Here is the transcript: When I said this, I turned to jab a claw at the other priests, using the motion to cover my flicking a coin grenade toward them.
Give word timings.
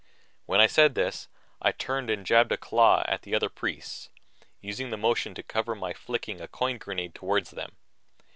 When 0.47 0.59
I 0.59 0.65
said 0.65 0.95
this, 0.95 1.27
I 1.61 1.71
turned 1.71 2.07
to 2.07 2.17
jab 2.17 2.51
a 2.51 2.57
claw 2.57 3.03
at 3.07 3.21
the 3.21 3.35
other 3.35 3.49
priests, 3.49 4.09
using 4.59 4.89
the 4.89 4.97
motion 4.97 5.35
to 5.35 5.43
cover 5.43 5.75
my 5.75 5.93
flicking 5.93 6.41
a 6.41 6.47
coin 6.47 6.79
grenade 6.79 7.13
toward 7.13 7.45
them. 7.45 7.75